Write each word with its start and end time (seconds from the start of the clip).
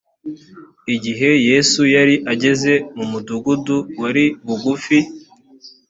igihe 0.95 1.29
yesu 1.49 1.81
yari 1.95 2.15
ageze 2.33 2.73
mu 2.95 3.05
mudugudu 3.11 3.77
wari 4.01 4.25
bugufi 4.45 4.99